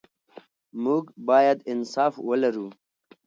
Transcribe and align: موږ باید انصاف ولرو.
موږ 0.83 1.03
باید 1.29 1.57
انصاف 1.71 2.13
ولرو. 2.27 2.67